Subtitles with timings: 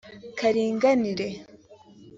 [0.37, 1.27] ”Karinganire